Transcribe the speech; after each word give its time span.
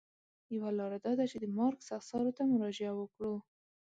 یوه 0.55 0.69
لاره 0.77 0.97
دا 1.05 1.11
ده 1.19 1.25
چې 1.31 1.37
د 1.39 1.45
مارکس 1.57 1.87
اثارو 1.99 2.35
ته 2.37 2.43
مراجعه 2.51 2.93
وکړو. 2.97 3.33